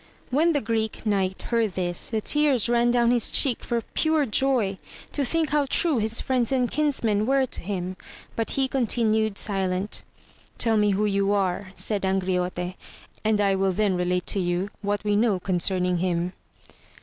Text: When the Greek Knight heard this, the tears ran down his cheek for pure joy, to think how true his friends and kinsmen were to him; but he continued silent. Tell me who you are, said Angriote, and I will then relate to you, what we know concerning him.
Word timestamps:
When 0.31 0.53
the 0.53 0.61
Greek 0.61 1.05
Knight 1.05 1.43
heard 1.43 1.73
this, 1.73 2.09
the 2.09 2.21
tears 2.21 2.67
ran 2.67 2.89
down 2.89 3.11
his 3.11 3.29
cheek 3.29 3.63
for 3.63 3.81
pure 3.93 4.25
joy, 4.25 4.79
to 5.11 5.23
think 5.23 5.49
how 5.51 5.67
true 5.67 5.99
his 5.99 6.21
friends 6.21 6.51
and 6.51 6.71
kinsmen 6.71 7.27
were 7.27 7.45
to 7.45 7.61
him; 7.61 7.97
but 8.35 8.49
he 8.57 8.67
continued 8.67 9.37
silent. 9.37 10.01
Tell 10.57 10.75
me 10.77 10.89
who 10.93 11.05
you 11.05 11.33
are, 11.33 11.67
said 11.75 12.01
Angriote, 12.01 12.73
and 13.23 13.39
I 13.39 13.53
will 13.53 13.73
then 13.73 13.93
relate 13.95 14.25
to 14.25 14.39
you, 14.39 14.71
what 14.81 15.03
we 15.03 15.15
know 15.15 15.39
concerning 15.39 15.99
him. 15.99 16.33